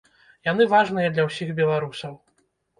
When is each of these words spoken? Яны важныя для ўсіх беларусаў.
Яны 0.47 0.67
важныя 0.73 1.13
для 1.19 1.27
ўсіх 1.29 1.53
беларусаў. 1.63 2.19